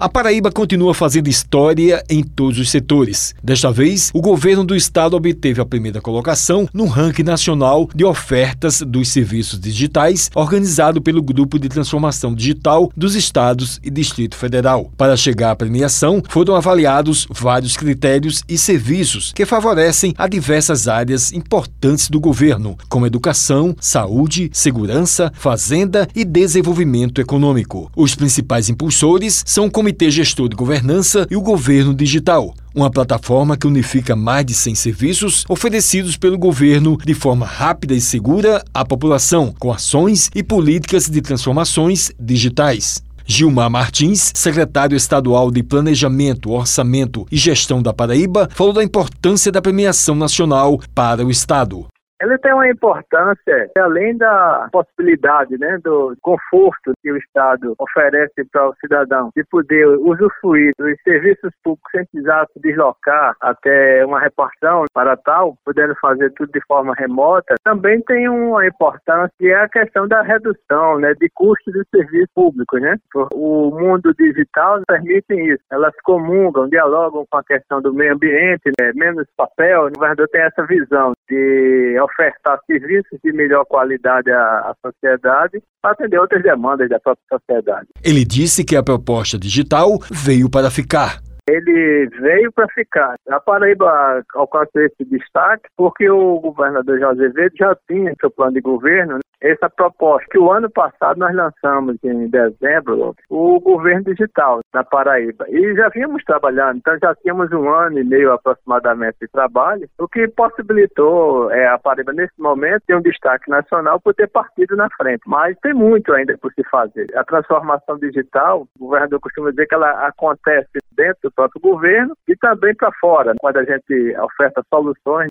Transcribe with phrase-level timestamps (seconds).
[0.00, 3.34] A Paraíba continua fazendo história em todos os setores.
[3.42, 8.80] Desta vez, o governo do estado obteve a primeira colocação no ranking nacional de ofertas
[8.80, 14.92] dos serviços digitais, organizado pelo Grupo de Transformação Digital dos Estados e Distrito Federal.
[14.96, 21.32] Para chegar à premiação, foram avaliados vários critérios e serviços que favorecem a diversas áreas
[21.32, 27.90] importantes do governo, como educação, saúde, segurança, fazenda e desenvolvimento econômico.
[27.96, 33.56] Os principais impulsores são o Comitê Gestor de Governança e o Governo Digital, uma plataforma
[33.56, 38.84] que unifica mais de 100 serviços oferecidos pelo governo de forma rápida e segura à
[38.84, 43.02] população, com ações e políticas de transformações digitais.
[43.24, 49.62] Gilmar Martins, secretário estadual de Planejamento, Orçamento e Gestão da Paraíba, falou da importância da
[49.62, 51.86] premiação nacional para o Estado.
[52.20, 58.68] Ele tem uma importância, além da possibilidade, né, do conforto que o Estado oferece para
[58.68, 64.84] o cidadão de poder usufruir dos serviços públicos sem precisar se deslocar até uma repartição
[64.92, 69.68] para tal, podendo fazer tudo de forma remota, também tem uma importância que é a
[69.68, 72.96] questão da redução, né, de custos dos serviços públicos, né?
[73.32, 75.62] O mundo digital permite isso.
[75.70, 79.86] Elas comungam, dialogam com a questão do meio ambiente, né, menos papel.
[79.86, 85.92] O governador tem essa visão de ofertar serviços de melhor qualidade à, à sociedade para
[85.92, 87.88] atender outras demandas da própria sociedade.
[88.04, 93.14] Ele disse que a proposta digital veio para ficar ele veio para ficar.
[93.28, 98.60] A Paraíba alcançou esse destaque porque o governador José Azevedo já tinha seu plano de
[98.60, 99.20] governo né?
[99.40, 105.46] Essa proposta que o ano passado nós lançamos em dezembro o governo digital na Paraíba
[105.48, 110.08] e já vínhamos trabalhando, então já tínhamos um ano e meio aproximadamente de trabalho, o
[110.08, 114.88] que possibilitou é, a Paraíba nesse momento ter um destaque nacional por ter partido na
[114.96, 117.06] frente, mas tem muito ainda por se fazer.
[117.14, 122.36] A transformação digital, o governador costuma dizer que ela acontece dentro do próprio governo e
[122.36, 125.28] também para fora, quando a gente oferta soluções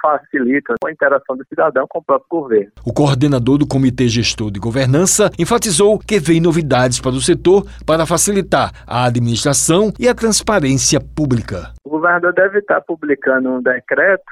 [0.00, 2.72] facilita a interação do cidadão com o próprio governo.
[2.84, 8.06] O coordenador do Comitê Gestor de Governança enfatizou que vem novidades para o setor para
[8.06, 11.72] facilitar a administração e a transparência pública.
[11.84, 14.24] O governador deve estar publicando um decreto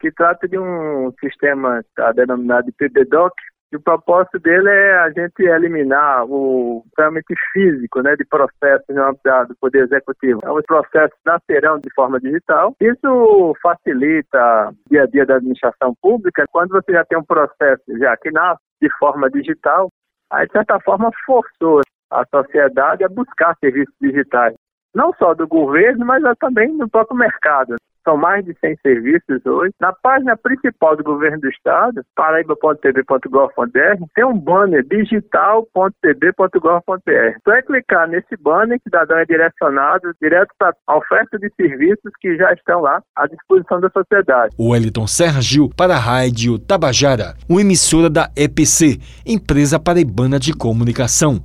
[0.00, 3.34] que trata de um sistema tá, denominado de PBDOC,
[3.70, 9.02] e o propósito dele é a gente eliminar o trâmite físico né, de processos no
[9.02, 10.38] âmbito do Poder Executivo.
[10.42, 12.74] Então, os processos nascerão de forma digital.
[12.80, 16.46] Isso facilita o dia a dia da administração pública.
[16.50, 19.90] Quando você já tem um processo já que nasce de forma digital,
[20.32, 24.54] aí, de certa forma, forçou a sociedade a buscar serviços digitais.
[24.94, 27.76] Não só do governo, mas também do próprio mercado
[28.08, 29.74] são mais de 100 serviços hoje.
[29.78, 37.36] Na página principal do governo do estado, paraíba.tv.gov.br, tem um banner digital.tv.gov.br.
[37.36, 42.10] Então é clicar nesse banner, o cidadão é direcionado direto para a oferta de serviços
[42.18, 44.56] que já estão lá à disposição da sociedade.
[44.58, 51.42] O Wellington Sergio para a Rádio Tabajara, uma emissora da EPC, Empresa Paraibana de Comunicação.